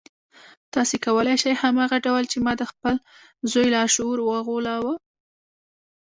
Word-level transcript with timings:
تاسې 0.73 0.95
کولای 1.05 1.35
شئ 1.41 1.53
هماغه 1.61 1.97
ډول 2.05 2.23
چې 2.31 2.37
ما 2.45 2.53
د 2.57 2.63
خپل 2.71 2.95
زوی 3.51 3.67
لاشعور 3.75 4.17
وغولاوه. 4.23 4.93